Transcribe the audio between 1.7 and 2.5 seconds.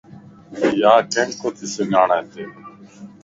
سڃاڻ ھتي